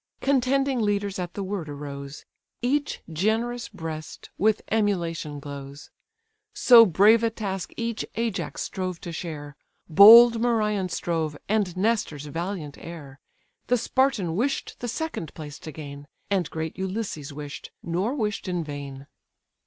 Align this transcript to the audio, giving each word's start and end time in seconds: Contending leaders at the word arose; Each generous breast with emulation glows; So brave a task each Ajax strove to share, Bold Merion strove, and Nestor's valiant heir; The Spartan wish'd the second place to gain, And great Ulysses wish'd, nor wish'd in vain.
Contending 0.19 0.79
leaders 0.81 1.19
at 1.19 1.35
the 1.35 1.43
word 1.43 1.69
arose; 1.69 2.25
Each 2.63 3.03
generous 3.13 3.69
breast 3.69 4.31
with 4.35 4.63
emulation 4.69 5.39
glows; 5.39 5.91
So 6.55 6.87
brave 6.87 7.21
a 7.23 7.29
task 7.29 7.71
each 7.77 8.03
Ajax 8.15 8.63
strove 8.63 8.99
to 9.01 9.11
share, 9.11 9.55
Bold 9.87 10.41
Merion 10.41 10.89
strove, 10.89 11.37
and 11.47 11.77
Nestor's 11.77 12.25
valiant 12.25 12.79
heir; 12.79 13.19
The 13.67 13.77
Spartan 13.77 14.35
wish'd 14.35 14.77
the 14.79 14.87
second 14.87 15.35
place 15.35 15.59
to 15.59 15.71
gain, 15.71 16.07
And 16.31 16.49
great 16.49 16.79
Ulysses 16.79 17.31
wish'd, 17.31 17.69
nor 17.83 18.15
wish'd 18.15 18.47
in 18.47 18.63
vain. 18.63 19.05